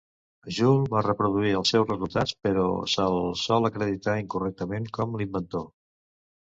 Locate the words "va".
0.93-1.03